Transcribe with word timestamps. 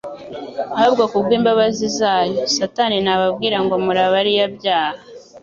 ahubwo 0.77 1.03
kubw'imbabazi 1.11 1.85
zayo.» 1.97 2.41
Satani 2.55 2.97
nababwira 3.05 3.57
ngo 3.63 3.75
muri 3.85 3.99
abariyabyaha 4.07 4.99